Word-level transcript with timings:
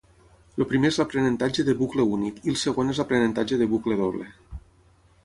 El 0.61 0.65
primer 0.71 0.89
és 0.93 0.95
l'aprenentatge 1.01 1.65
de 1.67 1.75
bucle 1.81 2.05
únic 2.15 2.39
i 2.47 2.53
el 2.53 2.57
segon 2.63 2.89
és 2.95 3.03
l'aprenentatge 3.03 3.61
de 3.63 3.69
bucle 3.75 3.99
doble. 4.01 4.27